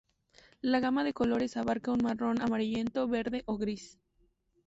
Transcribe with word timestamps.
La 0.61 0.79
gama 0.79 1.03
de 1.03 1.13
colores 1.13 1.57
abarca 1.57 1.91
el 1.93 2.01
marrón, 2.01 2.41
amarillento, 2.41 3.07
verde 3.07 3.43
o 3.45 3.59
gris. 3.59 3.99